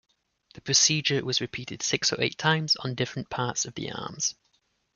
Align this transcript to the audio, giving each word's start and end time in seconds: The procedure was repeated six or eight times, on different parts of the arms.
The 0.55 0.61
procedure 0.61 1.23
was 1.23 1.41
repeated 1.41 1.83
six 1.83 2.11
or 2.11 2.19
eight 2.19 2.35
times, 2.39 2.75
on 2.77 2.95
different 2.95 3.29
parts 3.29 3.65
of 3.65 3.75
the 3.75 3.91
arms. 3.91 4.33